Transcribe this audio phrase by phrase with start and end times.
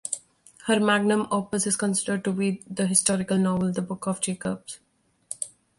[0.65, 4.63] Her magnum opus is considered to be the historical novel "The Books of Jacob".